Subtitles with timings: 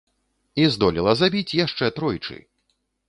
[0.61, 2.43] І здолела забіць яшчэ тройчы!